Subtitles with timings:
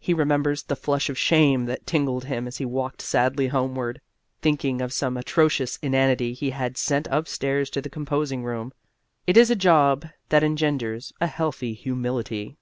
[0.00, 4.00] He remembers the flush of shame that tingled him as he walked sadly homeward,
[4.42, 8.72] thinking of some atrocious inanity he had sent upstairs to the composing room.
[9.28, 12.56] It is a job that engenders a healthy humility.